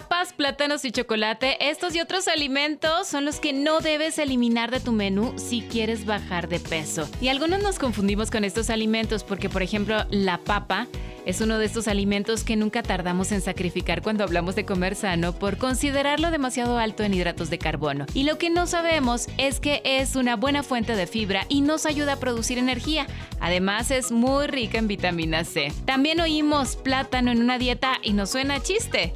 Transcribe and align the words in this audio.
papas, 0.00 0.32
plátanos 0.32 0.84
y 0.84 0.90
chocolate, 0.90 1.70
estos 1.70 1.94
y 1.94 2.00
otros 2.00 2.26
alimentos 2.26 3.06
son 3.06 3.24
los 3.24 3.38
que 3.38 3.52
no 3.52 3.78
debes 3.78 4.18
eliminar 4.18 4.72
de 4.72 4.80
tu 4.80 4.90
menú 4.90 5.34
si 5.36 5.60
quieres 5.62 6.04
bajar 6.04 6.48
de 6.48 6.58
peso. 6.58 7.08
Y 7.20 7.28
algunos 7.28 7.62
nos 7.62 7.78
confundimos 7.78 8.28
con 8.28 8.42
estos 8.42 8.70
alimentos 8.70 9.22
porque, 9.22 9.48
por 9.48 9.62
ejemplo, 9.62 10.04
la 10.10 10.38
papa 10.38 10.88
es 11.26 11.40
uno 11.40 11.58
de 11.58 11.64
estos 11.64 11.88
alimentos 11.88 12.44
que 12.44 12.56
nunca 12.56 12.82
tardamos 12.82 13.32
en 13.32 13.40
sacrificar 13.40 14.02
cuando 14.02 14.24
hablamos 14.24 14.54
de 14.54 14.66
comer 14.66 14.94
sano 14.94 15.32
por 15.32 15.56
considerarlo 15.56 16.30
demasiado 16.30 16.78
alto 16.78 17.02
en 17.02 17.14
hidratos 17.14 17.50
de 17.50 17.58
carbono. 17.58 18.06
Y 18.14 18.24
lo 18.24 18.36
que 18.36 18.50
no 18.50 18.66
sabemos 18.66 19.28
es 19.38 19.60
que 19.60 19.80
es 19.84 20.16
una 20.16 20.36
buena 20.36 20.62
fuente 20.62 20.96
de 20.96 21.06
fibra 21.06 21.46
y 21.48 21.62
nos 21.62 21.86
ayuda 21.86 22.14
a 22.14 22.20
producir 22.20 22.58
energía. 22.58 23.06
Además 23.40 23.90
es 23.90 24.10
muy 24.10 24.46
rica 24.46 24.78
en 24.78 24.88
vitamina 24.88 25.44
C. 25.44 25.72
También 25.86 26.20
oímos 26.20 26.76
plátano 26.76 27.30
en 27.30 27.40
una 27.40 27.58
dieta 27.58 27.98
y 28.02 28.12
nos 28.12 28.30
suena 28.30 28.62
chiste. 28.62 29.12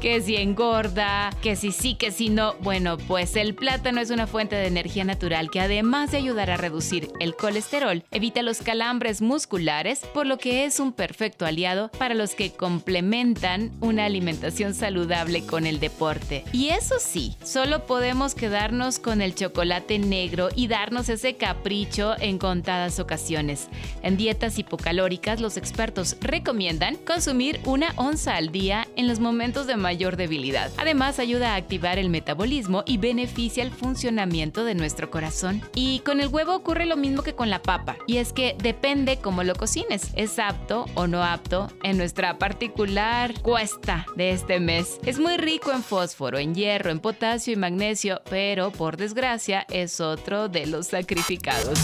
Que 0.00 0.16
si 0.22 0.36
engorda, 0.36 1.30
que 1.42 1.56
si 1.56 1.72
sí, 1.72 1.94
que 1.94 2.10
si 2.10 2.28
no. 2.28 2.54
Bueno, 2.60 2.96
pues 2.96 3.36
el 3.36 3.54
plátano 3.54 4.00
es 4.00 4.10
una 4.10 4.26
fuente 4.26 4.56
de 4.56 4.66
energía 4.66 5.04
natural 5.04 5.50
que 5.50 5.60
además 5.60 6.10
de 6.10 6.18
ayudar 6.18 6.50
a 6.50 6.56
reducir 6.56 7.10
el 7.20 7.34
colesterol, 7.34 8.04
evita 8.10 8.42
los 8.42 8.58
calambres 8.62 9.20
musculares, 9.20 10.00
por 10.14 10.26
lo 10.26 10.38
que 10.38 10.64
es 10.64 10.80
un 10.80 10.92
perfecto 10.92 11.44
aliado 11.44 11.90
para 11.98 12.14
los 12.14 12.34
que 12.34 12.52
complementan 12.52 13.72
una 13.80 14.04
alimentación 14.04 14.74
saludable 14.74 15.44
con 15.46 15.66
el 15.66 15.80
deporte. 15.80 16.44
Y 16.52 16.68
eso 16.68 16.96
sí, 16.98 17.36
solo 17.44 17.86
podemos 17.86 18.34
quedarnos 18.34 18.98
con 18.98 19.22
el 19.22 19.34
chocolate 19.34 19.98
negro 19.98 20.48
y 20.54 20.68
darnos 20.68 21.08
ese 21.08 21.36
capricho 21.36 22.14
en 22.18 22.38
contadas 22.38 22.98
ocasiones. 22.98 23.68
En 24.02 24.16
dietas 24.16 24.58
hipocalóricas, 24.58 25.40
los 25.40 25.56
expertos 25.56 26.16
recomiendan 26.20 26.96
consumir 26.96 27.60
una 27.64 27.92
onza 27.96 28.36
al 28.36 28.52
día 28.52 28.86
en 28.96 29.08
los 29.08 29.20
momentos 29.20 29.66
de 29.66 29.76
mayor 29.76 30.11
debilidad. 30.16 30.70
Además, 30.76 31.18
ayuda 31.18 31.52
a 31.52 31.56
activar 31.56 31.98
el 31.98 32.10
metabolismo 32.10 32.82
y 32.86 32.98
beneficia 32.98 33.62
el 33.62 33.70
funcionamiento 33.70 34.64
de 34.64 34.74
nuestro 34.74 35.10
corazón. 35.10 35.62
Y 35.74 36.00
con 36.00 36.20
el 36.20 36.28
huevo 36.28 36.54
ocurre 36.54 36.86
lo 36.86 36.96
mismo 36.96 37.22
que 37.22 37.34
con 37.34 37.50
la 37.50 37.62
papa, 37.62 37.96
y 38.06 38.18
es 38.18 38.32
que 38.32 38.56
depende 38.62 39.18
cómo 39.18 39.42
lo 39.42 39.54
cocines, 39.54 40.10
es 40.14 40.38
apto 40.38 40.86
o 40.94 41.06
no 41.06 41.22
apto 41.22 41.70
en 41.82 41.98
nuestra 41.98 42.38
particular 42.38 43.40
cuesta 43.42 44.06
de 44.16 44.30
este 44.30 44.60
mes. 44.60 44.98
Es 45.04 45.18
muy 45.18 45.36
rico 45.36 45.72
en 45.72 45.82
fósforo, 45.82 46.38
en 46.38 46.54
hierro, 46.54 46.90
en 46.90 47.00
potasio 47.00 47.52
y 47.52 47.56
magnesio, 47.56 48.20
pero 48.30 48.70
por 48.70 48.96
desgracia 48.96 49.66
es 49.70 50.00
otro 50.00 50.48
de 50.48 50.66
los 50.66 50.88
sacrificados. 50.88 51.78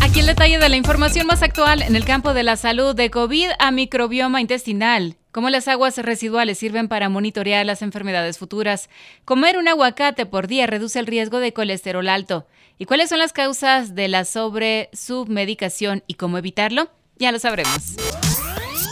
Aquí 0.00 0.20
el 0.20 0.26
detalle 0.26 0.58
de 0.58 0.68
la 0.70 0.76
información 0.76 1.26
más 1.26 1.42
actual 1.42 1.82
en 1.82 1.94
el 1.94 2.04
campo 2.04 2.32
de 2.32 2.42
la 2.42 2.56
salud 2.56 2.94
de 2.94 3.10
COVID 3.10 3.50
a 3.58 3.70
microbioma 3.70 4.40
intestinal. 4.40 5.17
Cómo 5.30 5.50
las 5.50 5.68
aguas 5.68 5.98
residuales 5.98 6.58
sirven 6.58 6.88
para 6.88 7.08
monitorear 7.08 7.66
las 7.66 7.82
enfermedades 7.82 8.38
futuras. 8.38 8.88
Comer 9.24 9.58
un 9.58 9.68
aguacate 9.68 10.24
por 10.24 10.46
día 10.46 10.66
reduce 10.66 10.98
el 10.98 11.06
riesgo 11.06 11.38
de 11.38 11.52
colesterol 11.52 12.08
alto. 12.08 12.46
¿Y 12.78 12.86
cuáles 12.86 13.10
son 13.10 13.18
las 13.18 13.32
causas 13.32 13.94
de 13.94 14.08
la 14.08 14.24
sobre-submedicación 14.24 16.02
y 16.06 16.14
cómo 16.14 16.38
evitarlo? 16.38 16.90
Ya 17.18 17.30
lo 17.30 17.38
sabremos. 17.38 17.96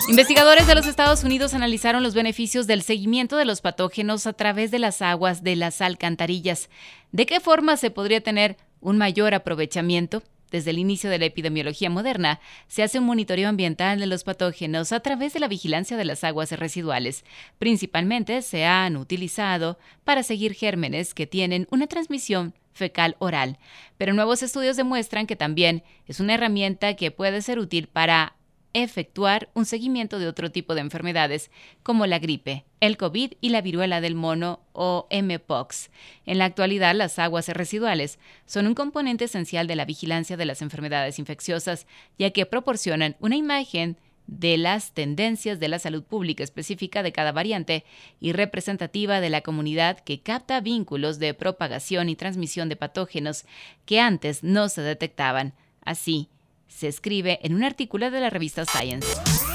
Investigadores 0.09 0.67
de 0.67 0.75
los 0.75 0.87
Estados 0.87 1.25
Unidos 1.25 1.55
analizaron 1.55 2.03
los 2.03 2.15
beneficios 2.15 2.67
del 2.67 2.83
seguimiento 2.83 3.37
de 3.37 3.45
los 3.45 3.61
patógenos 3.61 4.27
a 4.27 4.35
través 4.35 4.71
de 4.71 4.79
las 4.79 5.03
aguas 5.03 5.43
de 5.43 5.57
las 5.57 5.81
alcantarillas. 5.81 6.69
¿De 7.13 7.27
qué 7.27 7.41
forma 7.41 7.77
se 7.77 7.91
podría 7.91 8.21
tener 8.21 8.57
un 8.81 8.99
mayor 8.99 9.35
aprovechamiento? 9.35 10.23
Desde 10.51 10.71
el 10.71 10.79
inicio 10.79 11.11
de 11.11 11.19
la 11.19 11.25
epidemiología 11.25 11.91
moderna, 11.91 12.41
se 12.69 12.83
hace 12.83 12.99
un 12.99 13.07
monitoreo 13.07 13.49
ambiental 13.49 13.99
de 13.99 14.07
los 14.07 14.25
patógenos 14.25 14.93
a 14.93 15.01
través 15.01 15.33
de 15.33 15.41
la 15.41 15.49
vigilancia 15.49 15.97
de 15.97 16.05
las 16.05 16.25
aguas 16.25 16.53
residuales. 16.53 17.25
Principalmente 17.59 18.43
se 18.43 18.65
han 18.65 18.97
utilizado 18.97 19.79
para 20.05 20.23
seguir 20.23 20.55
gérmenes 20.55 21.15
que 21.15 21.27
tienen 21.27 21.67
una 21.71 21.87
transmisión 21.87 22.55
fecal 22.73 23.17
oral, 23.19 23.59
pero 23.97 24.13
nuevos 24.13 24.43
estudios 24.43 24.77
demuestran 24.77 25.27
que 25.27 25.35
también 25.35 25.83
es 26.07 26.21
una 26.21 26.35
herramienta 26.35 26.95
que 26.95 27.11
puede 27.11 27.43
ser 27.43 27.59
útil 27.59 27.89
para 27.89 28.37
efectuar 28.73 29.49
un 29.55 29.65
seguimiento 29.65 30.19
de 30.19 30.29
otro 30.29 30.51
tipo 30.51 30.75
de 30.75 30.83
enfermedades 30.83 31.51
como 31.83 32.07
la 32.07 32.19
gripe, 32.19 32.65
el 32.81 32.97
COVID 32.97 33.33
y 33.41 33.49
la 33.49 33.63
viruela 33.63 34.01
del 34.01 34.15
mono 34.15 34.61
o 34.73 35.09
MPOX. 35.11 35.91
En 36.27 36.39
la 36.39 36.45
actualidad, 36.45 36.95
las 36.95 37.19
aguas 37.19 37.49
residuales 37.49 38.19
son 38.45 38.67
un 38.67 38.75
componente 38.75 39.25
esencial 39.25 39.67
de 39.67 39.77
la 39.77 39.85
vigilancia 39.85 40.37
de 40.37 40.45
las 40.45 40.63
enfermedades 40.63 41.19
infecciosas, 41.19 41.87
ya 42.19 42.31
que 42.31 42.47
proporcionan 42.47 43.17
una 43.21 43.37
imagen 43.37 43.97
de 44.27 44.57
las 44.57 44.93
tendencias 44.93 45.61
de 45.61 45.69
la 45.69 45.79
salud 45.79 46.03
pública 46.03 46.43
específica 46.43 47.03
de 47.03 47.13
cada 47.13 47.33
variante 47.33 47.85
y 48.21 48.33
representativa 48.33 49.21
de 49.21 49.31
la 49.31 49.43
comunidad 49.43 50.01
que 50.01 50.21
capta 50.21 50.61
vínculos 50.61 51.19
de 51.19 51.35
propagación 51.35 52.09
y 52.09 52.17
transmisión 52.17 52.69
de 52.69 52.77
patógenos 52.77 53.45
que 53.85 54.01
antes 54.01 54.43
no 54.43 54.69
se 54.69 54.83
detectaban. 54.83 55.55
Así, 55.85 56.29
se 56.69 56.89
escribe 56.89 57.41
en 57.43 57.55
un 57.55 57.65
artículo 57.65 58.11
de 58.11 58.21
la 58.21 58.31
revista 58.31 58.65
Science. 58.65 59.46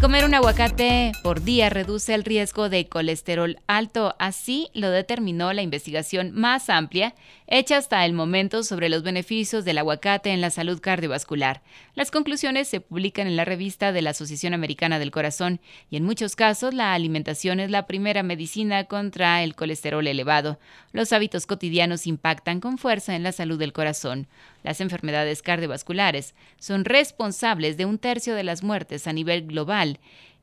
Comer 0.00 0.24
un 0.24 0.32
aguacate 0.32 1.12
por 1.22 1.42
día 1.42 1.68
reduce 1.68 2.14
el 2.14 2.24
riesgo 2.24 2.70
de 2.70 2.88
colesterol 2.88 3.58
alto. 3.66 4.14
Así 4.18 4.70
lo 4.72 4.90
determinó 4.90 5.52
la 5.52 5.60
investigación 5.60 6.32
más 6.32 6.70
amplia 6.70 7.14
hecha 7.46 7.76
hasta 7.76 8.06
el 8.06 8.14
momento 8.14 8.62
sobre 8.62 8.88
los 8.88 9.02
beneficios 9.02 9.64
del 9.64 9.76
aguacate 9.76 10.30
en 10.30 10.40
la 10.40 10.50
salud 10.50 10.80
cardiovascular. 10.80 11.62
Las 11.94 12.10
conclusiones 12.10 12.68
se 12.68 12.80
publican 12.80 13.26
en 13.26 13.36
la 13.36 13.44
revista 13.44 13.92
de 13.92 14.00
la 14.00 14.10
Asociación 14.10 14.54
Americana 14.54 14.98
del 14.98 15.10
Corazón 15.10 15.60
y 15.90 15.96
en 15.96 16.04
muchos 16.04 16.34
casos 16.34 16.72
la 16.72 16.94
alimentación 16.94 17.60
es 17.60 17.70
la 17.70 17.86
primera 17.86 18.22
medicina 18.22 18.84
contra 18.84 19.42
el 19.42 19.54
colesterol 19.54 20.06
elevado. 20.06 20.58
Los 20.92 21.12
hábitos 21.12 21.44
cotidianos 21.44 22.06
impactan 22.06 22.60
con 22.60 22.78
fuerza 22.78 23.16
en 23.16 23.24
la 23.24 23.32
salud 23.32 23.58
del 23.58 23.74
corazón. 23.74 24.28
Las 24.62 24.80
enfermedades 24.80 25.42
cardiovasculares 25.42 26.34
son 26.58 26.84
responsables 26.84 27.76
de 27.76 27.84
un 27.84 27.98
tercio 27.98 28.34
de 28.34 28.44
las 28.44 28.62
muertes 28.62 29.06
a 29.06 29.12
nivel 29.12 29.46
global 29.46 29.89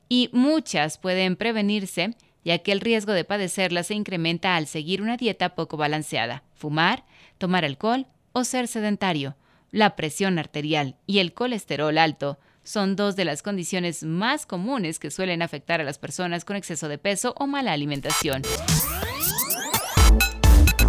y 0.10 0.30
muchas 0.34 0.98
pueden 0.98 1.36
prevenirse 1.36 2.16
ya 2.48 2.60
que 2.60 2.72
el 2.72 2.80
riesgo 2.80 3.12
de 3.12 3.26
padecerlas 3.26 3.88
se 3.88 3.94
incrementa 3.94 4.56
al 4.56 4.68
seguir 4.68 5.02
una 5.02 5.18
dieta 5.18 5.54
poco 5.54 5.76
balanceada, 5.76 6.44
fumar, 6.56 7.04
tomar 7.38 7.66
alcohol 7.66 8.08
o 8.32 8.46
ser 8.46 8.70
sedentario. 8.70 9.36
La 9.70 9.98
presión 9.98 10.40
arterial 10.40 10.96
y 11.06 11.20
el 11.20 11.34
colesterol 11.34 11.98
alto 11.98 12.40
son 12.64 12.96
dos 12.96 13.18
de 13.18 13.26
las 13.26 13.44
condiciones 13.44 14.04
más 14.04 14.46
comunes 14.46 14.98
que 14.98 15.12
suelen 15.12 15.42
afectar 15.42 15.82
a 15.82 15.84
las 15.84 15.98
personas 16.00 16.46
con 16.46 16.56
exceso 16.56 16.88
de 16.88 16.98
peso 16.98 17.36
o 17.38 17.48
mala 17.48 17.74
alimentación. 17.74 18.44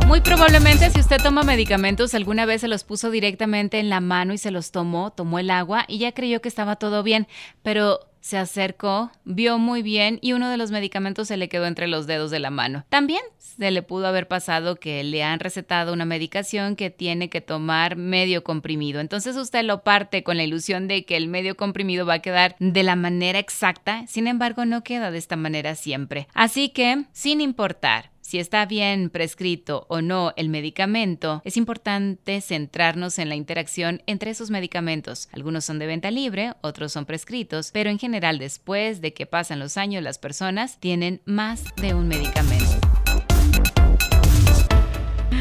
Muy 0.06 0.20
probablemente 0.20 0.90
si 0.90 1.00
usted 1.00 1.18
toma 1.20 1.42
medicamentos, 1.42 2.14
alguna 2.14 2.46
vez 2.46 2.60
se 2.60 2.68
los 2.68 2.84
puso 2.84 3.10
directamente 3.10 3.80
en 3.80 3.90
la 3.90 4.00
mano 4.00 4.32
y 4.32 4.38
se 4.38 4.52
los 4.52 4.70
tomó, 4.70 5.10
tomó 5.10 5.40
el 5.40 5.50
agua 5.50 5.84
y 5.88 5.98
ya 5.98 6.12
creyó 6.12 6.40
que 6.40 6.48
estaba 6.48 6.76
todo 6.76 7.02
bien, 7.02 7.26
pero 7.62 8.00
se 8.28 8.36
acercó, 8.36 9.10
vio 9.24 9.56
muy 9.56 9.80
bien 9.80 10.18
y 10.20 10.34
uno 10.34 10.50
de 10.50 10.58
los 10.58 10.70
medicamentos 10.70 11.28
se 11.28 11.38
le 11.38 11.48
quedó 11.48 11.64
entre 11.64 11.88
los 11.88 12.06
dedos 12.06 12.30
de 12.30 12.40
la 12.40 12.50
mano. 12.50 12.84
También 12.90 13.22
se 13.38 13.70
le 13.70 13.82
pudo 13.82 14.06
haber 14.06 14.28
pasado 14.28 14.76
que 14.76 15.02
le 15.02 15.22
han 15.22 15.40
recetado 15.40 15.94
una 15.94 16.04
medicación 16.04 16.76
que 16.76 16.90
tiene 16.90 17.30
que 17.30 17.40
tomar 17.40 17.96
medio 17.96 18.44
comprimido. 18.44 19.00
Entonces 19.00 19.34
usted 19.38 19.64
lo 19.64 19.82
parte 19.82 20.24
con 20.24 20.36
la 20.36 20.44
ilusión 20.44 20.88
de 20.88 21.06
que 21.06 21.16
el 21.16 21.26
medio 21.26 21.56
comprimido 21.56 22.04
va 22.04 22.14
a 22.14 22.18
quedar 22.18 22.54
de 22.58 22.82
la 22.82 22.96
manera 22.96 23.38
exacta, 23.38 24.06
sin 24.06 24.26
embargo 24.26 24.66
no 24.66 24.84
queda 24.84 25.10
de 25.10 25.16
esta 25.16 25.36
manera 25.36 25.74
siempre. 25.74 26.28
Así 26.34 26.68
que, 26.68 27.06
sin 27.12 27.40
importar 27.40 28.10
si 28.28 28.38
está 28.38 28.66
bien 28.66 29.08
prescrito 29.08 29.86
o 29.88 30.02
no 30.02 30.34
el 30.36 30.50
medicamento, 30.50 31.40
es 31.46 31.56
importante 31.56 32.42
centrarnos 32.42 33.18
en 33.18 33.30
la 33.30 33.36
interacción 33.36 34.02
entre 34.04 34.32
esos 34.32 34.50
medicamentos. 34.50 35.30
Algunos 35.32 35.64
son 35.64 35.78
de 35.78 35.86
venta 35.86 36.10
libre, 36.10 36.52
otros 36.60 36.92
son 36.92 37.06
prescritos, 37.06 37.70
pero 37.72 37.88
en 37.88 37.98
general 37.98 38.38
después 38.38 39.00
de 39.00 39.14
que 39.14 39.24
pasan 39.24 39.60
los 39.60 39.78
años 39.78 40.02
las 40.02 40.18
personas 40.18 40.78
tienen 40.78 41.22
más 41.24 41.74
de 41.76 41.94
un 41.94 42.06
medicamento. 42.06 42.66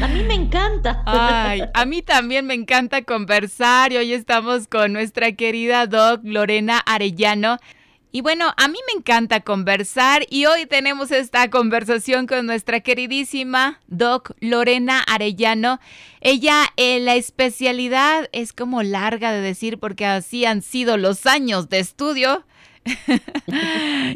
A 0.00 0.08
mí 0.08 0.22
me 0.22 0.34
encanta. 0.34 1.02
Ay, 1.04 1.64
a 1.74 1.84
mí 1.84 2.00
también 2.00 2.46
me 2.46 2.54
encanta 2.54 3.02
conversar 3.02 3.92
y 3.92 3.98
hoy 3.98 4.14
estamos 4.14 4.66
con 4.66 4.94
nuestra 4.94 5.32
querida 5.32 5.86
doc 5.86 6.22
Lorena 6.24 6.78
Arellano 6.78 7.58
Y 8.10 8.22
bueno, 8.22 8.54
a 8.56 8.68
mí 8.68 8.78
me 8.86 8.94
encanta 8.98 9.40
conversar 9.40 10.24
y 10.30 10.46
hoy 10.46 10.64
tenemos 10.64 11.10
esta 11.10 11.50
conversación 11.50 12.26
con 12.26 12.46
nuestra 12.46 12.80
queridísima 12.80 13.80
Doc 13.86 14.32
Lorena 14.40 15.00
Arellano. 15.00 15.78
Ella, 16.22 16.72
eh, 16.76 17.00
la 17.00 17.16
especialidad 17.16 18.30
es 18.32 18.54
como 18.54 18.82
larga 18.82 19.30
de 19.32 19.42
decir 19.42 19.78
porque 19.78 20.06
así 20.06 20.46
han 20.46 20.62
sido 20.62 20.96
los 20.96 21.26
años 21.26 21.68
de 21.68 21.80
estudio. 21.80 22.46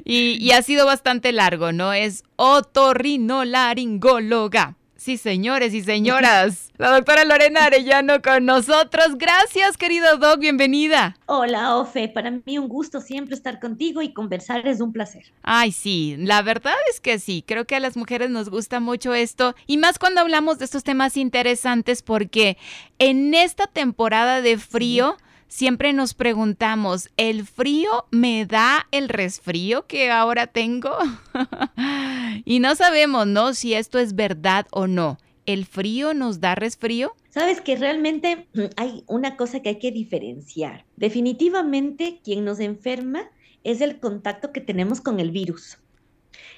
y, 0.07 0.43
y 0.43 0.53
ha 0.53 0.63
sido 0.63 0.87
bastante 0.87 1.33
largo, 1.33 1.73
¿no? 1.73 1.93
Es 1.93 2.25
otorrinolaringóloga. 2.37 4.77
Sí, 5.03 5.17
señores 5.17 5.75
y 5.75 5.83
señoras. 5.83 6.71
La 6.79 6.93
doctora 6.93 7.25
Lorena 7.25 7.65
Arellano 7.65 8.23
con 8.23 8.45
nosotros. 8.45 9.19
Gracias, 9.19 9.77
querido 9.77 10.17
Doc. 10.19 10.39
Bienvenida. 10.39 11.17
Hola, 11.27 11.75
Ofe. 11.75 12.07
Para 12.07 12.31
mí 12.31 12.57
un 12.57 12.69
gusto 12.69 13.01
siempre 13.01 13.35
estar 13.35 13.59
contigo 13.59 14.01
y 14.01 14.13
conversar 14.13 14.65
es 14.69 14.81
un 14.81 14.93
placer. 14.93 15.25
Ay, 15.43 15.73
sí. 15.73 16.15
La 16.19 16.43
verdad 16.43 16.77
es 16.89 17.01
que 17.01 17.19
sí. 17.19 17.43
Creo 17.45 17.65
que 17.65 17.75
a 17.75 17.81
las 17.81 17.97
mujeres 17.97 18.31
nos 18.31 18.49
gusta 18.49 18.79
mucho 18.79 19.13
esto. 19.13 19.57
Y 19.67 19.77
más 19.77 19.99
cuando 19.99 20.21
hablamos 20.21 20.61
de 20.61 20.67
estos 20.67 20.85
temas 20.85 21.17
interesantes 21.17 22.03
porque 22.03 22.57
en 23.01 23.35
esta 23.35 23.67
temporada 23.67 24.41
de 24.41 24.57
frío 24.57 25.17
siempre 25.53 25.93
nos 25.93 26.15
preguntamos, 26.15 27.11
¿el 27.19 27.47
frío 27.47 28.07
me 28.11 28.47
da 28.47 28.89
el 28.91 29.11
resfrío 29.11 29.87
que 29.87 30.11
ahora 30.11 30.47
tengo? 30.47 30.97
y 32.47 32.59
no 32.59 32.75
sabemos, 32.75 33.27
¿no? 33.27 33.53
Si 33.53 33.75
esto 33.75 33.99
es 33.99 34.15
verdad 34.15 34.67
o 34.71 34.87
no. 34.87 35.19
¿El 35.45 35.67
frío 35.67 36.15
nos 36.15 36.41
da 36.41 36.55
resfrío? 36.55 37.15
Sabes 37.29 37.61
que 37.61 37.77
realmente 37.77 38.47
hay 38.77 39.05
una 39.07 39.37
cosa 39.37 39.61
que 39.61 39.69
hay 39.69 39.79
que 39.79 39.93
diferenciar. 39.93 40.87
Definitivamente 40.97 42.21
quien 42.25 42.47
nos 42.47 42.59
enferma 42.59 43.31
es 43.63 43.83
el 43.83 44.01
contacto 44.01 44.53
que 44.53 44.63
tenemos 44.63 45.03
con 45.03 45.21
el 45.21 45.33
virus. 45.33 45.79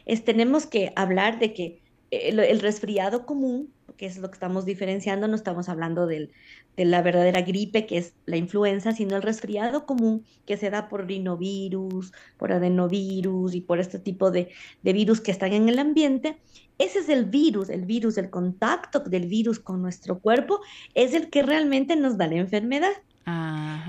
Es, 0.07 0.25
tenemos 0.25 0.67
que 0.67 0.93
hablar 0.95 1.41
de 1.41 1.53
que 1.53 1.83
el, 2.13 2.61
resfriado 2.61 3.27
común, 3.27 3.73
que 3.97 4.07
es 4.07 4.19
lo 4.19 4.29
que 4.29 4.35
estamos 4.35 4.65
diferenciando, 4.65 5.27
no 5.27 5.35
estamos 5.35 5.69
hablando 5.69 6.07
del, 6.07 6.31
de 6.77 6.85
la 6.85 7.03
verdadera 7.03 7.43
gripe, 7.43 7.87
que 7.87 7.99
es 7.99 8.15
la 8.27 8.37
influenza, 8.37 8.93
sino 8.93 9.17
el 9.17 9.23
resfriado 9.23 9.87
común 9.87 10.25
que 10.47 10.57
se 10.57 10.71
da 10.71 10.89
por 10.89 11.07
rinovirus, 11.07 12.13
por 12.37 12.53
adenovirus 12.53 13.55
y 13.55 13.61
por 13.61 13.79
este 13.79 13.99
tipo 13.99 14.31
de, 14.31 14.51
virus 14.83 15.21
que 15.21 15.31
están 15.31 15.53
en 15.53 15.69
el 15.69 15.79
ambiente. 15.79 16.39
Ese 16.79 16.99
es 17.01 17.09
el 17.09 17.27
virus, 17.27 17.69
el 17.69 17.85
virus, 17.85 18.19
el 18.19 18.31
contacto 18.31 19.01
del 19.01 19.27
virus 19.27 19.61
con 19.61 19.81
nuestro 19.81 20.19
cuerpo 20.19 20.61
es 20.95 21.15
el 21.15 21.31
que 21.31 21.43
realmente 21.43 21.95
nos 21.97 22.19
da 22.19 22.27
la 22.27 22.37
enfermedad. 22.37 22.93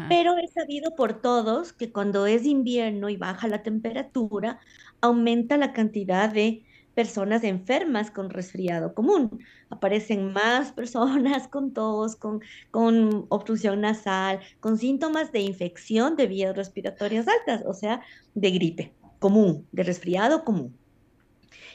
Pero 0.08 0.38
es 0.38 0.54
sabido 0.54 0.96
por 0.96 1.22
todos 1.22 1.74
que 1.74 1.92
cuando 1.92 2.26
es 2.26 2.46
invierno 2.46 3.10
y 3.10 3.18
baja 3.18 3.48
la 3.48 3.64
temperatura, 3.64 4.60
aumenta 5.02 5.58
la 5.58 5.74
cantidad 5.74 6.30
de 6.32 6.64
personas 6.96 7.44
enfermas 7.44 8.10
con 8.10 8.30
resfriado 8.30 8.96
común. 8.96 9.44
Aparecen 9.70 10.34
más 10.34 10.72
personas 10.72 11.48
con 11.50 11.74
tos, 11.74 12.16
con, 12.16 12.42
con 12.72 13.26
obstrucción 13.30 13.82
nasal, 13.82 14.40
con 14.60 14.78
síntomas 14.78 15.32
de 15.32 15.42
infección 15.42 16.16
de 16.16 16.28
vías 16.28 16.56
respiratorias 16.56 17.28
altas, 17.28 17.64
o 17.68 17.74
sea, 17.74 18.02
de 18.34 18.52
gripe 18.52 18.94
común, 19.20 19.68
de 19.72 19.84
resfriado 19.84 20.44
común. 20.44 20.76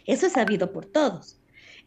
Eso 0.07 0.27
es 0.27 0.33
sabido 0.33 0.73
por 0.73 0.87
todos. 0.87 1.41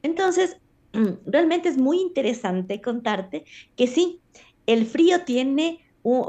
Entonces, 0.04 0.58
realmente 1.26 1.70
es 1.70 1.78
muy 1.78 2.00
interesante 2.00 2.82
contarte 2.82 3.46
que 3.76 3.88
sí, 3.88 4.22
el 4.66 4.86
frío 4.86 5.26
tiene, 5.26 5.80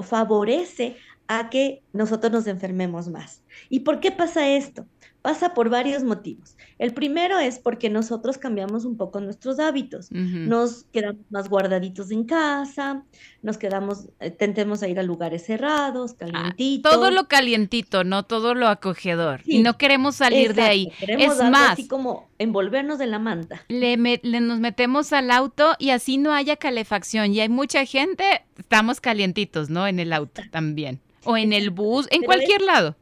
favorece 0.02 0.96
a 1.26 1.50
que 1.50 1.82
nosotros 1.92 2.32
nos 2.32 2.46
enfermemos 2.46 3.08
más. 3.08 3.42
¿Y 3.68 3.80
por 3.80 4.00
qué 4.00 4.12
pasa 4.12 4.48
esto? 4.48 4.86
Pasa 5.24 5.54
por 5.54 5.70
varios 5.70 6.04
motivos. 6.04 6.54
El 6.78 6.92
primero 6.92 7.38
es 7.38 7.58
porque 7.58 7.88
nosotros 7.88 8.36
cambiamos 8.36 8.84
un 8.84 8.98
poco 8.98 9.20
nuestros 9.20 9.58
hábitos. 9.58 10.10
Nos 10.10 10.84
quedamos 10.92 11.22
más 11.30 11.48
guardaditos 11.48 12.10
en 12.10 12.24
casa, 12.24 13.04
nos 13.40 13.56
quedamos, 13.56 14.10
eh, 14.20 14.30
tentemos 14.30 14.82
a 14.82 14.88
ir 14.88 14.98
a 14.98 15.02
lugares 15.02 15.46
cerrados, 15.46 16.12
ah, 16.12 16.16
calientitos. 16.18 16.92
todo 16.92 17.10
lo 17.10 17.26
calientito, 17.26 18.04
no 18.04 18.24
todo 18.24 18.54
lo 18.54 18.68
acogedor. 18.68 19.40
y 19.46 19.62
no 19.62 19.78
queremos 19.78 20.16
salir 20.16 20.52
de 20.52 20.60
ahí. 20.60 20.92
Queremos 21.00 21.38
es 21.38 21.50
más, 21.50 21.70
así 21.70 21.88
como 21.88 22.28
envolvernos 22.38 23.00
en 23.00 23.10
la 23.10 23.18
manta. 23.18 23.64
Le, 23.68 23.96
le, 23.96 24.40
nos 24.42 24.60
metemos 24.60 25.14
al 25.14 25.30
auto 25.30 25.74
y 25.78 25.88
así 25.88 26.18
no 26.18 26.34
haya 26.34 26.56
calefacción. 26.56 27.32
Y 27.32 27.40
hay 27.40 27.48
mucha 27.48 27.86
gente, 27.86 28.44
estamos 28.58 29.00
calientitos, 29.00 29.70
¿no? 29.70 29.86
En 29.86 30.00
el 30.00 30.12
auto 30.12 30.42
también. 30.50 31.00
O 31.24 31.38
en 31.38 31.54
el 31.54 31.70
bus, 31.70 32.08
en 32.10 32.24
cualquier 32.24 32.60
lado 32.60 32.94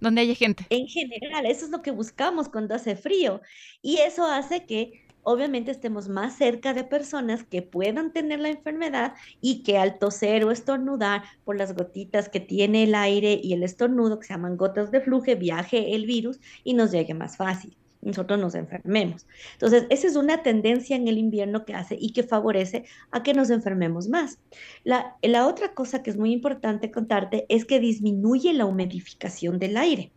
donde 0.00 0.22
haya 0.22 0.34
gente. 0.34 0.66
En 0.70 0.86
general, 0.86 1.46
eso 1.46 1.64
es 1.64 1.70
lo 1.70 1.82
que 1.82 1.90
buscamos 1.90 2.48
cuando 2.48 2.74
hace 2.74 2.96
frío. 2.96 3.40
Y 3.82 3.98
eso 3.98 4.24
hace 4.24 4.64
que 4.64 5.04
obviamente 5.22 5.70
estemos 5.70 6.08
más 6.08 6.36
cerca 6.36 6.72
de 6.72 6.84
personas 6.84 7.44
que 7.44 7.62
puedan 7.62 8.12
tener 8.12 8.40
la 8.40 8.48
enfermedad 8.48 9.14
y 9.40 9.62
que 9.62 9.76
al 9.76 9.98
toser 9.98 10.44
o 10.44 10.50
estornudar 10.50 11.22
por 11.44 11.56
las 11.56 11.74
gotitas 11.74 12.28
que 12.28 12.40
tiene 12.40 12.84
el 12.84 12.94
aire 12.94 13.38
y 13.42 13.52
el 13.52 13.62
estornudo, 13.62 14.18
que 14.18 14.26
se 14.26 14.32
llaman 14.32 14.56
gotas 14.56 14.90
de 14.90 15.00
flujo, 15.00 15.36
viaje 15.36 15.94
el 15.94 16.06
virus 16.06 16.40
y 16.64 16.74
nos 16.74 16.92
llegue 16.92 17.14
más 17.14 17.36
fácil 17.36 17.76
nosotros 18.00 18.38
nos 18.38 18.54
enfermemos. 18.54 19.26
Entonces, 19.52 19.86
esa 19.90 20.06
es 20.06 20.16
una 20.16 20.42
tendencia 20.42 20.96
en 20.96 21.08
el 21.08 21.18
invierno 21.18 21.64
que 21.64 21.74
hace 21.74 21.96
y 22.00 22.12
que 22.12 22.22
favorece 22.22 22.84
a 23.10 23.22
que 23.22 23.34
nos 23.34 23.50
enfermemos 23.50 24.08
más. 24.08 24.38
La, 24.84 25.16
otra 25.46 25.74
cosa 25.74 26.02
que 26.02 26.10
es 26.10 26.16
muy 26.16 26.32
importante 26.32 26.90
contarte 26.90 27.46
es 27.48 27.64
que 27.64 27.80
disminuye 27.80 28.52
la 28.52 28.66
humidificación 28.66 29.58
del 29.58 29.76
aire. 29.76 30.12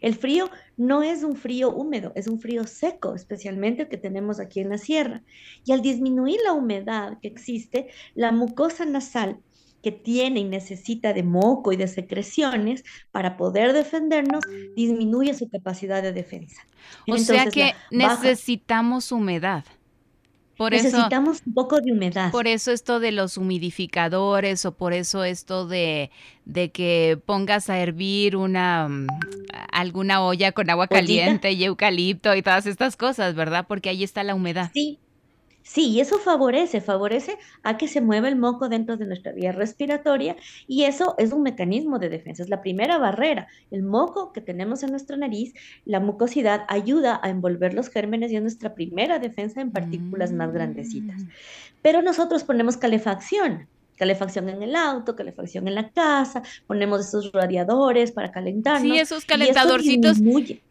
El 0.00 0.14
frío 0.14 0.50
no 0.76 1.02
es 1.02 1.22
un 1.22 1.36
frío 1.36 1.72
húmedo, 1.72 2.12
es 2.14 2.28
un 2.28 2.40
frío 2.40 2.64
seco, 2.64 3.14
especialmente 3.14 3.82
el 3.82 3.88
que 3.88 3.96
tenemos 3.96 4.38
aquí 4.40 4.60
en 4.60 4.68
la 4.68 4.78
sierra. 4.78 5.22
Y 5.64 5.72
al 5.72 5.82
disminuir 5.82 6.38
la 6.44 6.52
humedad 6.52 7.18
que 7.20 7.28
existe, 7.28 7.88
la 8.14 8.32
mucosa 8.32 8.84
nasal 8.84 9.40
que 9.82 9.92
tiene 9.92 10.40
y 10.40 10.44
necesita 10.44 11.12
de 11.12 11.22
moco 11.22 11.72
y 11.72 11.76
de 11.76 11.88
secreciones 11.88 12.84
para 13.12 13.36
poder 13.36 13.72
defendernos, 13.72 14.42
disminuye 14.74 15.34
su 15.34 15.48
capacidad 15.48 16.02
de 16.02 16.12
defensa. 16.12 16.62
O 17.08 17.18
sea 17.18 17.46
que 17.46 17.74
necesitamos 17.90 19.12
humedad. 19.12 19.64
Por 20.56 20.72
Necesitamos 20.72 21.40
un 21.46 21.54
poco 21.54 21.80
de 21.80 21.92
humedad. 21.92 22.32
Por 22.32 22.48
eso 22.48 22.72
esto 22.72 22.98
de 22.98 23.12
los 23.12 23.36
humidificadores 23.36 24.64
o 24.66 24.76
por 24.76 24.92
eso 24.92 25.22
esto 25.22 25.68
de, 25.68 26.10
de 26.46 26.72
que 26.72 27.16
pongas 27.24 27.70
a 27.70 27.78
hervir 27.78 28.34
una 28.34 28.88
mm, 28.88 29.06
alguna 29.70 30.20
olla 30.20 30.50
con 30.50 30.68
agua 30.68 30.88
caliente 30.88 31.52
y 31.52 31.62
eucalipto 31.62 32.34
y 32.34 32.42
todas 32.42 32.66
estas 32.66 32.96
cosas, 32.96 33.36
¿verdad? 33.36 33.66
Porque 33.68 33.88
ahí 33.88 34.02
está 34.02 34.24
la 34.24 34.34
humedad. 34.34 34.72
Sí, 34.74 34.98
Sí, 35.68 35.90
y 35.90 36.00
eso 36.00 36.18
favorece, 36.18 36.80
favorece 36.80 37.36
a 37.62 37.76
que 37.76 37.88
se 37.88 38.00
mueva 38.00 38.28
el 38.28 38.36
moco 38.36 38.70
dentro 38.70 38.96
de 38.96 39.04
nuestra 39.04 39.32
vía 39.32 39.52
respiratoria 39.52 40.34
y 40.66 40.84
eso 40.84 41.14
es 41.18 41.30
un 41.30 41.42
mecanismo 41.42 41.98
de 41.98 42.08
defensa, 42.08 42.42
es 42.42 42.48
la 42.48 42.62
primera 42.62 42.96
barrera. 42.96 43.48
El 43.70 43.82
moco 43.82 44.32
que 44.32 44.40
tenemos 44.40 44.82
en 44.82 44.92
nuestra 44.92 45.18
nariz, 45.18 45.52
la 45.84 46.00
mucosidad 46.00 46.64
ayuda 46.68 47.20
a 47.22 47.28
envolver 47.28 47.74
los 47.74 47.90
gérmenes 47.90 48.32
y 48.32 48.36
es 48.36 48.42
nuestra 48.42 48.74
primera 48.74 49.18
defensa 49.18 49.60
en 49.60 49.70
partículas 49.70 50.32
más 50.32 50.54
grandecitas. 50.54 51.20
Mm. 51.24 51.28
Pero 51.82 52.00
nosotros 52.00 52.44
ponemos 52.44 52.78
calefacción 52.78 53.68
calefacción 53.98 54.48
en 54.48 54.62
el 54.62 54.76
auto, 54.76 55.16
calefacción 55.16 55.68
en 55.68 55.74
la 55.74 55.90
casa, 55.90 56.42
ponemos 56.66 57.06
esos 57.06 57.32
radiadores 57.32 58.12
para 58.12 58.30
calentarnos. 58.30 58.82
Sí, 58.82 58.98
esos 58.98 59.24
calentadorcitos 59.24 60.18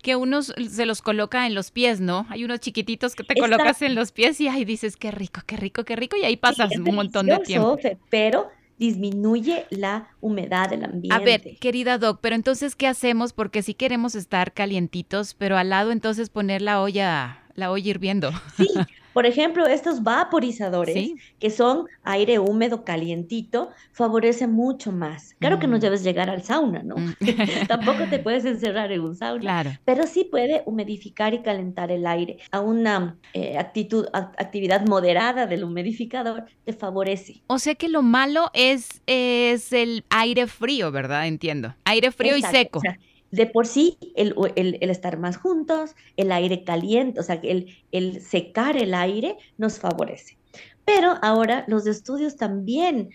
que 0.01 0.15
uno 0.15 0.41
se 0.41 0.85
los 0.85 1.01
coloca 1.01 1.45
en 1.45 1.53
los 1.53 1.71
pies, 1.71 1.99
¿no? 1.99 2.25
Hay 2.29 2.43
unos 2.43 2.61
chiquititos 2.61 3.15
que 3.15 3.23
te 3.23 3.35
colocas 3.35 3.81
en 3.81 3.95
los 3.95 4.11
pies 4.11 4.39
y 4.41 4.47
ahí 4.47 4.65
dices, 4.65 4.97
qué 4.97 5.11
rico, 5.11 5.41
qué 5.45 5.57
rico, 5.57 5.83
qué 5.83 5.95
rico, 5.95 6.15
y 6.17 6.23
ahí 6.23 6.37
pasas 6.37 6.71
un 6.75 6.95
montón 6.95 7.27
de 7.27 7.37
tiempo. 7.39 7.77
Pero 8.09 8.49
disminuye 8.77 9.65
la 9.69 10.09
humedad 10.21 10.69
del 10.69 10.85
ambiente. 10.85 11.13
A 11.13 11.19
ver, 11.19 11.57
querida 11.59 11.97
Doc, 11.97 12.19
pero 12.21 12.35
entonces, 12.35 12.75
¿qué 12.75 12.87
hacemos? 12.87 13.33
Porque 13.33 13.61
si 13.61 13.73
queremos 13.73 14.15
estar 14.15 14.53
calientitos, 14.53 15.33
pero 15.33 15.57
al 15.57 15.69
lado 15.69 15.91
entonces 15.91 16.29
poner 16.29 16.61
la 16.61 16.81
olla, 16.81 17.43
la 17.55 17.71
olla 17.71 17.89
hirviendo. 17.89 18.31
Sí, 18.55 18.67
Por 19.17 19.25
ejemplo, 19.25 19.65
estos 19.65 20.03
vaporizadores, 20.03 21.13
que 21.39 21.49
son 21.49 21.87
aire 22.03 22.37
húmedo 22.37 22.85
calientito, 22.85 23.71
favorecen 23.91 24.51
mucho 24.51 24.91
más. 24.91 25.33
Claro 25.39 25.57
que 25.57 25.65
no 25.65 25.77
mm. 25.77 25.79
debes 25.79 26.03
llegar 26.03 26.29
al 26.29 26.43
sauna, 26.43 26.83
¿no? 26.83 26.97
Mm. 26.97 27.15
Tampoco 27.67 28.03
te 28.11 28.19
puedes 28.23 28.45
encerrar 28.45 28.91
en 28.91 29.01
un 29.01 29.15
sauna. 29.15 29.41
Claro. 29.41 29.71
Pero 29.85 30.05
sí 30.05 30.23
puede 30.23 30.61
humidificar 30.67 31.33
y 31.33 31.39
calentar 31.39 31.91
el 31.91 32.05
aire. 32.05 32.37
A 32.51 32.59
una 32.59 33.17
eh, 33.33 33.57
actitud, 33.57 34.05
actividad 34.13 34.85
moderada 34.85 35.47
del 35.47 35.63
humidificador 35.63 36.45
te 36.63 36.73
favorece. 36.73 37.41
O 37.47 37.57
sea 37.57 37.73
que 37.73 37.89
lo 37.89 38.03
malo 38.03 38.51
es, 38.53 39.01
es 39.07 39.73
el 39.73 40.05
aire 40.11 40.45
frío, 40.45 40.91
¿verdad? 40.91 41.25
Entiendo. 41.25 41.73
Aire 41.85 42.11
frío 42.11 42.37
y 42.37 42.43
seco 42.43 42.81
de 43.31 43.45
por 43.45 43.67
sí 43.67 43.97
el, 44.15 44.35
estar 44.81 45.17
más 45.19 45.37
juntos, 45.37 45.95
el 46.15 46.31
aire 46.31 46.63
caliente, 46.63 47.19
o 47.19 47.23
sea, 47.23 47.39
el, 47.43 47.75
el 47.91 48.21
secar 48.21 48.77
el 48.77 48.93
aire 48.93 49.37
nos 49.57 49.79
favorece. 49.79 50.37
Pero 50.87 51.15
ahora 51.21 51.65
los 51.67 51.85
estudios 51.85 52.37
también 52.37 53.09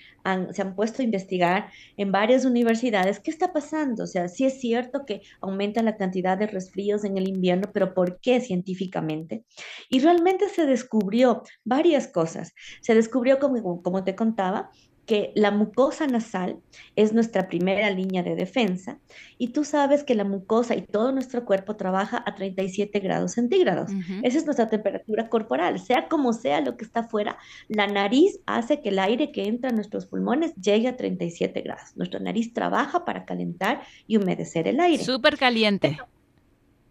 se 0.50 0.60
han 0.60 0.74
puesto 0.74 1.00
a 1.00 1.06
investigar 1.06 1.70
en 1.96 2.12
varias 2.12 2.44
universidades 2.44 3.18
qué 3.18 3.30
está 3.30 3.54
pasando. 3.54 4.04
O 4.04 4.06
sea, 4.06 4.28
sí 4.28 4.44
es 4.44 4.60
cierto 4.60 5.06
que 5.06 5.22
aumenta 5.40 5.82
la 5.82 5.96
cantidad 5.96 6.36
de 6.36 6.48
resfríos 6.48 7.02
en 7.02 7.16
el 7.16 7.26
invierno, 7.26 7.70
pero 7.72 7.94
¿por 7.94 8.20
qué 8.20 8.42
científicamente? 8.42 9.46
Y 9.88 10.00
realmente 10.00 10.50
se 10.50 10.66
descubrió 10.66 11.44
varias 11.64 12.08
cosas. 12.08 12.52
Se 12.82 12.94
descubrió, 12.94 13.38
como, 13.38 13.82
como 13.82 14.04
te 14.04 14.14
contaba, 14.14 14.70
que 15.06 15.32
la 15.34 15.50
mucosa 15.50 16.06
nasal 16.06 16.60
es 16.94 17.12
nuestra 17.12 17.48
primera 17.48 17.90
línea 17.90 18.22
de 18.22 18.36
defensa 18.36 18.98
y 19.36 19.48
tú 19.48 19.64
sabes 19.64 20.04
que 20.04 20.14
la 20.14 20.24
mucosa 20.24 20.76
y 20.76 20.82
todo 20.82 21.10
nuestro 21.10 21.44
cuerpo 21.44 21.74
trabaja 21.76 22.22
a 22.24 22.34
37 22.34 23.00
grados 23.00 23.32
centígrados. 23.32 23.90
Esa 24.22 24.38
es 24.38 24.44
nuestra 24.44 24.68
temperatura 24.68 25.28
corporal. 25.28 25.80
Sea 25.80 26.08
como 26.08 26.32
sea 26.32 26.60
lo 26.60 26.76
que 26.76 26.84
está 26.84 27.00
afuera, 27.00 27.36
la 27.68 27.88
nariz 27.88 28.38
hace 28.46 28.80
que 28.80 28.90
el 28.90 29.00
aire 29.00 29.32
que 29.32 29.46
entra 29.46 29.70
a 29.70 29.72
nuestros 29.72 30.06
pulmones 30.06 30.54
llegue 30.54 30.88
a 30.88 30.96
37 30.96 31.60
grados. 31.62 31.96
Nuestra 31.96 32.20
nariz 32.20 32.52
trabaja 32.52 33.04
para 33.04 33.24
calentar 33.24 33.82
y 34.06 34.18
humedecer 34.18 34.68
el 34.68 34.78
aire. 34.78 35.02
Súper 35.02 35.36
caliente. 35.36 35.98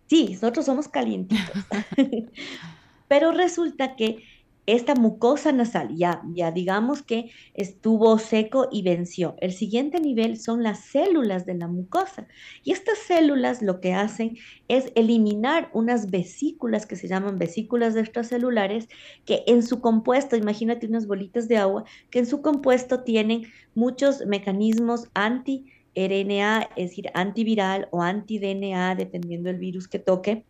Sí, 0.08 0.32
nosotros 0.34 0.65
somos 0.65 0.89
calientitos. 0.89 1.65
Pero 3.08 3.32
resulta 3.34 3.96
que 3.96 4.24
esta 4.65 4.96
mucosa 4.96 5.51
nasal 5.51 5.96
ya, 5.96 6.22
ya 6.34 6.51
digamos 6.51 7.01
que 7.01 7.32
estuvo 7.53 8.18
seco 8.20 8.68
y 8.72 8.84
venció. 8.84 9.36
El 9.39 9.53
siguiente 9.53 10.00
nivel 10.00 10.39
son 10.39 10.63
las 10.63 10.86
células 10.86 11.46
de 11.46 11.56
la 11.56 11.68
mucosa. 11.68 12.27
Y 12.63 12.72
estas 12.72 13.00
células 13.00 13.62
lo 13.62 13.80
que 13.80 13.94
hacen 13.94 14.38
es 14.68 14.91
eliminar 14.96 15.70
unas 15.74 16.12
vesículas 16.12 16.86
que 16.86 16.96
se 16.96 17.08
llaman 17.08 17.39
vesículas 17.39 17.96
extracelulares, 17.96 18.88
que 19.25 19.44
en 19.48 19.63
su 19.63 19.82
compuesto, 19.82 20.36
imagínate 20.36 20.88
unas 20.88 21.08
bolitas 21.08 21.48
de 21.48 21.58
agua, 21.58 21.84
que 22.10 22.20
en 22.20 22.25
su 22.25 22.41
compuesto 22.41 23.03
tienen 23.03 23.44
muchos 23.74 24.25
mecanismos 24.25 25.08
anti 25.13 25.65
RNA, 25.96 26.70
es 26.75 26.89
decir, 26.89 27.10
antiviral 27.13 27.88
o 27.91 28.01
anti-DNA, 28.01 28.96
dependiendo 28.96 29.50
del 29.50 29.60
virus 29.60 29.88
que 29.88 30.00
toque, 30.00 30.46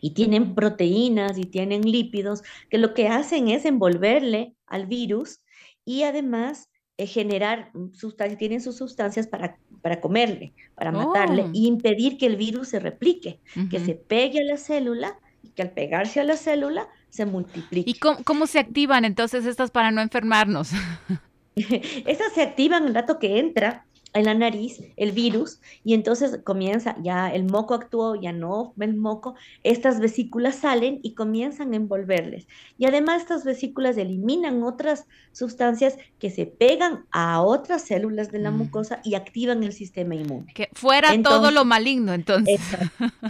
y 0.00 0.14
tienen 0.14 0.54
proteínas 0.54 1.38
y 1.38 1.44
tienen 1.44 1.82
lípidos 1.82 2.42
que 2.70 2.78
lo 2.78 2.94
que 2.94 3.08
hacen 3.08 3.48
es 3.48 3.64
envolverle 3.64 4.54
al 4.66 4.86
virus 4.86 5.40
y 5.84 6.02
además 6.02 6.70
eh, 6.96 7.06
generar 7.06 7.72
sustancias, 7.92 8.38
tienen 8.38 8.60
sus 8.60 8.76
sustancias 8.76 9.26
para, 9.26 9.58
para 9.82 10.00
comerle, 10.00 10.52
para 10.76 10.92
matarle 10.92 11.42
e 11.42 11.58
impedir 11.58 12.18
que 12.18 12.26
el 12.26 12.36
virus 12.36 12.68
se 12.68 12.78
replique, 12.78 13.40
que 13.70 13.80
se 13.80 13.94
pegue 13.94 14.40
a 14.40 14.44
la 14.44 14.56
célula 14.56 15.18
y 15.42 15.50
que 15.50 15.62
al 15.62 15.72
pegarse 15.72 16.20
a 16.20 16.24
la 16.24 16.36
célula 16.36 16.88
se 17.10 17.26
multiplique. 17.26 17.90
¿Y 17.90 17.94
cómo, 17.94 18.18
cómo 18.24 18.46
se 18.46 18.60
activan 18.60 19.04
entonces 19.04 19.44
estas 19.44 19.70
para 19.72 19.90
no 19.90 20.00
enfermarnos? 20.02 20.70
estas 21.56 22.32
se 22.32 22.42
activan 22.42 22.86
el 22.86 22.94
rato 22.94 23.18
que 23.18 23.38
entra 23.38 23.86
en 24.14 24.24
la 24.24 24.34
nariz 24.34 24.80
el 24.96 25.12
virus 25.12 25.60
y 25.82 25.92
entonces 25.92 26.38
comienza, 26.44 26.96
ya 27.02 27.28
el 27.30 27.44
moco 27.44 27.74
actuó, 27.74 28.14
ya 28.14 28.32
no 28.32 28.72
el 28.80 28.94
moco, 28.94 29.34
estas 29.64 30.00
vesículas 30.00 30.54
salen 30.56 31.00
y 31.02 31.14
comienzan 31.14 31.72
a 31.72 31.76
envolverles. 31.76 32.46
Y 32.78 32.86
además 32.86 33.22
estas 33.22 33.44
vesículas 33.44 33.96
eliminan 33.96 34.62
otras 34.62 35.06
sustancias 35.32 35.98
que 36.18 36.30
se 36.30 36.46
pegan 36.46 37.04
a 37.10 37.42
otras 37.42 37.82
células 37.82 38.30
de 38.30 38.38
la 38.38 38.52
mm. 38.52 38.56
mucosa 38.56 39.00
y 39.04 39.14
activan 39.14 39.64
el 39.64 39.72
sistema 39.72 40.14
inmune. 40.14 40.52
Que 40.54 40.68
fuera 40.72 41.20
todo 41.22 41.50
lo 41.50 41.64
maligno 41.64 42.14
entonces. 42.14 42.60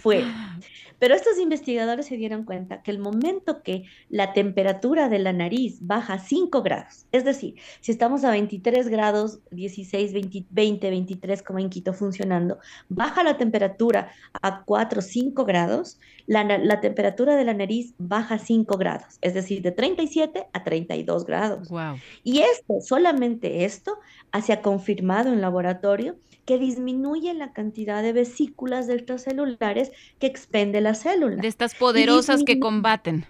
fuera. 0.00 0.58
Pero 0.98 1.14
estos 1.14 1.38
investigadores 1.38 2.06
se 2.06 2.16
dieron 2.16 2.44
cuenta 2.44 2.82
que 2.82 2.90
el 2.90 2.98
momento 2.98 3.62
que 3.62 3.84
la 4.08 4.32
temperatura 4.32 5.08
de 5.08 5.18
la 5.18 5.32
nariz 5.32 5.78
baja 5.80 6.18
5 6.18 6.62
grados, 6.62 7.06
es 7.12 7.24
decir, 7.24 7.54
si 7.80 7.92
estamos 7.92 8.24
a 8.24 8.30
23 8.30 8.88
grados, 8.88 9.40
16, 9.50 10.12
20, 10.50 10.90
23 10.90 11.42
como 11.42 11.58
en 11.58 11.70
Quito 11.70 11.92
funcionando, 11.92 12.58
baja 12.88 13.22
la 13.22 13.36
temperatura 13.36 14.10
a 14.42 14.64
4, 14.64 15.02
5 15.02 15.44
grados, 15.44 15.98
la, 16.26 16.44
la 16.58 16.80
temperatura 16.80 17.36
de 17.36 17.44
la 17.44 17.54
nariz 17.54 17.94
baja 17.98 18.38
5 18.38 18.76
grados, 18.76 19.18
es 19.20 19.34
decir, 19.34 19.62
de 19.62 19.72
37 19.72 20.46
a 20.52 20.64
32 20.64 21.26
grados. 21.26 21.68
Wow. 21.68 21.96
Y 22.22 22.40
esto, 22.40 22.80
solamente 22.80 23.64
esto, 23.64 23.98
se 24.42 24.52
ha 24.52 24.62
confirmado 24.62 25.32
en 25.32 25.40
laboratorio 25.40 26.16
que 26.44 26.58
disminuye 26.58 27.32
la 27.32 27.52
cantidad 27.52 28.02
de 28.02 28.12
vesículas 28.12 28.88
extracelulares 28.88 29.92
que 30.18 30.26
expende 30.26 30.80
la 30.84 30.94
célula. 30.94 31.42
De 31.42 31.48
estas 31.48 31.74
poderosas 31.74 32.44
que 32.44 32.60
combaten. 32.60 33.26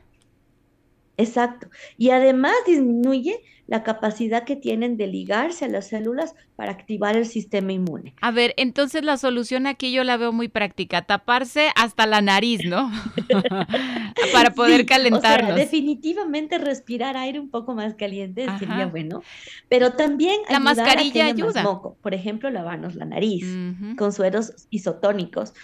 Exacto. 1.17 1.69
Y 1.97 2.11
además 2.11 2.55
disminuye 2.67 3.41
la 3.67 3.83
capacidad 3.83 4.45
que 4.45 4.57
tienen 4.57 4.97
de 4.97 5.07
ligarse 5.07 5.65
a 5.65 5.69
las 5.69 5.89
células 5.89 6.35
para 6.55 6.73
activar 6.73 7.17
el 7.17 7.25
sistema 7.25 7.73
inmune. 7.73 8.15
A 8.21 8.31
ver, 8.31 8.53
entonces 8.59 9.03
la 9.05 9.17
solución 9.17 9.67
aquí 9.67 9.91
yo 9.91 10.05
la 10.05 10.17
veo 10.19 10.33
muy 10.33 10.49
práctica, 10.49 11.03
taparse 11.03 11.71
hasta 11.75 12.07
la 12.07 12.21
nariz, 12.21 12.61
¿no? 12.67 12.91
para 14.33 14.51
poder 14.51 14.85
calentarnos. 14.85 15.57
definitivamente 15.57 16.59
respirar 16.59 17.17
aire 17.17 17.41
un 17.41 17.49
poco 17.49 17.75
más 17.75 17.95
caliente 17.95 18.47
sería 18.59 18.87
bueno, 18.87 19.23
pero 19.69 19.93
también 19.93 20.37
la 20.51 20.61
mascarilla 20.61 21.27
ayuda. 21.27 21.63
moco. 21.63 21.97
Por 22.03 22.13
ejemplo, 22.13 22.51
lavarnos 22.51 22.97
la 22.97 23.07
nariz 23.07 23.47
con 23.97 24.13
sueros 24.13 24.67
isotónicos. 24.71 25.55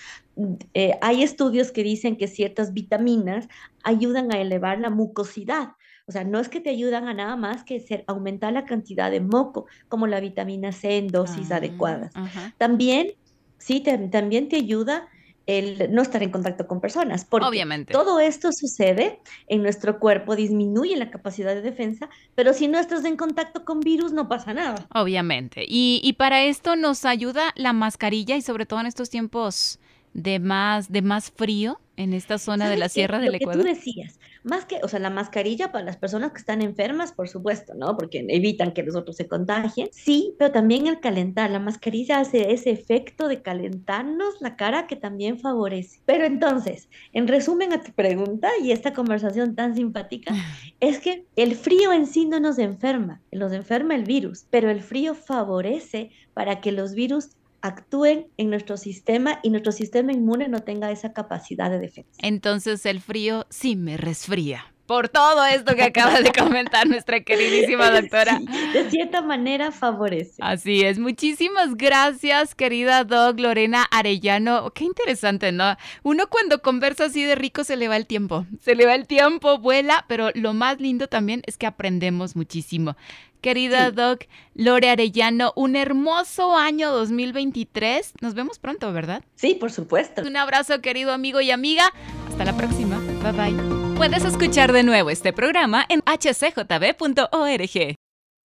Eh, 0.75 0.99
hay 1.01 1.23
estudios 1.23 1.73
que 1.73 1.83
dicen 1.83 2.17
que 2.17 2.29
ciertas 2.29 2.73
vitaminas 2.73 3.49
ayudan 3.83 4.33
a 4.33 4.41
elevar 4.41 4.79
la 4.79 4.91
mucosidad. 4.91 5.73
O 6.07 6.13
sea, 6.13 6.25
no 6.25 6.41
es 6.41 6.49
que 6.49 6.61
te 6.61 6.71
ayudan 6.71 7.09
a 7.09 7.15
nada 7.15 7.37
más 7.37 7.63
que 7.63 7.79
ser, 7.79 8.05
aumentar 8.07 8.53
la 8.53 8.65
cantidad 8.65 9.11
de 9.11 9.21
moco, 9.21 9.67
como 9.89 10.07
la 10.07 10.21
vitamina 10.21 10.73
C 10.73 10.97
en 10.97 11.09
dosis 11.09 11.53
ah, 11.53 11.57
adecuadas. 11.57 12.13
También, 12.59 13.13
sí, 13.59 13.81
también 14.11 14.49
te 14.49 14.57
ayuda 14.57 15.09
el 15.47 15.93
no 15.93 16.03
estar 16.03 16.23
en 16.23 16.31
contacto 16.31 16.67
con 16.67 16.81
personas. 16.81 17.25
Porque 17.25 17.47
Obviamente. 17.47 17.93
todo 17.93 18.21
esto 18.21 18.53
sucede 18.53 19.21
en 19.49 19.63
nuestro 19.63 19.99
cuerpo, 19.99 20.37
disminuye 20.37 20.97
la 20.97 21.11
capacidad 21.11 21.55
de 21.55 21.63
defensa, 21.63 22.09
pero 22.35 22.53
si 22.53 22.69
no 22.69 22.79
estás 22.79 23.05
en 23.05 23.17
contacto 23.17 23.65
con 23.65 23.81
virus 23.81 24.13
no 24.13 24.29
pasa 24.29 24.55
nada. 24.55 24.87
Obviamente. 24.95 25.65
Y, 25.67 26.01
y 26.03 26.15
para 26.15 26.43
esto 26.43 26.77
nos 26.77 27.05
ayuda 27.05 27.53
la 27.57 27.73
mascarilla 27.73 28.37
y 28.37 28.43
sobre 28.43 28.67
todo 28.67 28.81
en 28.81 28.87
estos 28.87 29.11
tiempos 29.11 29.79
de 30.15 30.39
más, 30.39 30.91
de 30.91 31.03
más 31.03 31.31
frío 31.31 31.79
en 31.97 32.15
esta 32.15 32.39
zona 32.39 32.71
de 32.71 32.79
la 32.79 32.89
Sierra 32.89 33.19
del 33.19 33.35
Ecuador. 33.35 33.63
Que 33.63 33.71
tú 33.71 33.77
decías, 33.77 34.19
más 34.43 34.65
que, 34.65 34.81
o 34.83 34.89
sea, 34.89 34.99
la 35.01 35.11
mascarilla 35.11 35.71
para 35.71 35.85
las 35.85 35.99
personas 35.99 36.33
que 36.33 36.39
están 36.39 36.63
enfermas, 36.63 37.13
por 37.13 37.29
supuesto, 37.29 37.75
¿no? 37.75 37.97
Porque 37.97 38.25
evitan 38.29 38.73
que 38.73 38.83
los 38.83 38.97
otros 38.97 39.17
se 39.17 39.29
contagien. 39.29 39.89
Sí, 39.93 40.35
pero 40.39 40.51
también 40.51 40.87
el 40.87 41.01
calentar. 41.01 41.51
La 41.51 41.59
mascarilla 41.59 42.21
hace 42.21 42.53
ese 42.53 42.71
efecto 42.71 43.29
de 43.29 43.43
calentarnos 43.43 44.41
la 44.41 44.57
cara 44.57 44.87
que 44.87 44.97
también 44.97 45.39
favorece. 45.39 46.01
Pero 46.07 46.25
entonces, 46.25 46.89
en 47.13 47.29
resumen 47.29 47.75
a 47.75 47.83
tu 47.83 47.93
pregunta 47.93 48.49
y 48.63 48.73
esta 48.73 48.95
conversación 48.95 49.55
tan 49.55 49.75
simpática, 49.75 50.33
es 50.81 51.01
que 51.01 51.27
el 51.37 51.55
frío 51.55 51.93
en 51.93 52.07
sí 52.07 52.25
no 52.25 52.41
nos 52.41 52.59
enferma, 52.59 53.21
nos 53.31 53.53
enferma 53.53 53.95
el 53.95 54.05
virus, 54.05 54.47
pero 54.49 54.71
el 54.71 54.81
frío 54.81 55.15
favorece 55.15 56.11
para 56.33 56.63
que 56.63 56.73
los 56.73 56.95
virus 56.95 57.37
actúen 57.63 58.27
en 58.37 58.51
nuestro 58.51 58.77
sistema 58.77 59.41
y 59.43 59.51
nuestro 59.51 59.73
sistema 59.73 60.13
inmune 60.13 60.49
no 60.49 60.61
tenga 60.61 60.91
esa 60.91 61.13
capacidad 61.13 61.71
de 61.71 61.79
defensa. 61.79 62.11
Entonces 62.19 62.87
el 62.87 63.01
frío 63.01 63.47
sí 63.51 63.77
me 63.77 63.97
resfría. 63.97 64.65
Por 64.87 65.09
todo 65.09 65.45
esto 65.45 65.77
que 65.77 65.85
acaba 65.85 66.21
de 66.21 66.33
comentar 66.33 66.85
nuestra 66.89 67.21
queridísima 67.21 67.91
doctora. 68.01 68.41
de 68.73 68.91
cierta 68.91 69.23
manera 69.23 69.71
favorece. 69.71 70.35
Así 70.41 70.83
es. 70.83 70.99
Muchísimas 70.99 71.77
gracias, 71.77 72.57
querida 72.57 73.05
Doc 73.05 73.39
Lorena 73.39 73.85
Arellano. 73.93 74.71
Qué 74.71 74.83
interesante, 74.85 75.53
¿no? 75.53 75.77
Uno 76.03 76.29
cuando 76.29 76.61
conversa 76.61 77.05
así 77.05 77.23
de 77.23 77.37
rico 77.37 77.63
se 77.63 77.77
le 77.77 77.87
va 77.87 77.97
el 77.97 78.07
tiempo. 78.07 78.47
Se 78.61 78.75
le 78.75 78.85
va 78.85 78.97
el 78.97 79.07
tiempo, 79.07 79.59
vuela, 79.59 80.05
pero 80.09 80.31
lo 80.35 80.55
más 80.55 80.81
lindo 80.81 81.07
también 81.07 81.43
es 81.47 81.57
que 81.57 81.67
aprendemos 81.67 82.35
muchísimo. 82.35 82.97
Querida 83.41 83.91
Doc 83.91 84.27
Lore 84.55 84.91
Arellano, 84.91 85.53
un 85.57 85.77
hermoso 85.77 86.57
año 86.57 86.91
2023. 86.93 88.15
Nos 88.21 88.35
vemos 88.35 88.59
pronto, 88.59 88.93
¿verdad? 88.93 89.25
Sí, 89.35 89.55
por 89.55 89.73
supuesto. 89.73 90.23
Un 90.23 90.37
abrazo, 90.37 90.81
querido 90.81 91.13
amigo 91.13 91.41
y 91.41 91.51
amiga. 91.51 91.93
Hasta 92.29 92.45
la 92.45 92.57
próxima. 92.57 92.99
Bye 93.23 93.33
bye. 93.33 93.97
Puedes 93.97 94.25
escuchar 94.25 94.73
de 94.73 94.83
nuevo 94.83 95.11
este 95.11 95.33
programa 95.33 95.85
en 95.89 96.01
hcjb.org. 96.01 97.97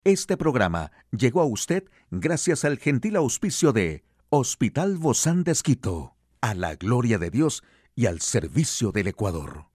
Este 0.04 0.36
programa 0.36 0.92
llegó 1.10 1.40
a 1.40 1.46
usted 1.46 1.84
gracias 2.10 2.64
al 2.64 2.78
gentil 2.78 3.16
auspicio 3.16 3.72
de 3.72 4.04
Hospital 4.30 4.96
Bozán 4.98 5.42
de 5.44 5.52
Esquito, 5.52 6.16
a 6.40 6.54
la 6.54 6.76
gloria 6.76 7.18
de 7.18 7.30
Dios 7.30 7.62
y 7.94 8.06
al 8.06 8.20
servicio 8.20 8.92
del 8.92 9.08
Ecuador. 9.08 9.68